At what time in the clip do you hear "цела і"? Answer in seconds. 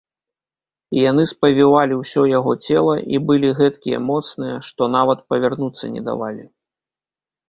2.69-3.19